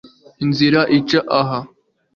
inzira 0.43 0.79
ica 0.97 1.19
aha 1.39 1.59